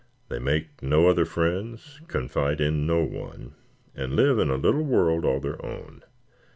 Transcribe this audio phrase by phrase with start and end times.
[0.29, 3.53] They make no other friends, confide in no one,
[3.93, 6.01] and live in a little world all their own.